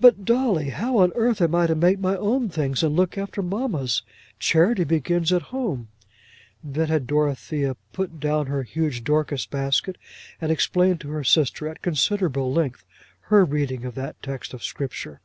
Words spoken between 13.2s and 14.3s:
her reading of that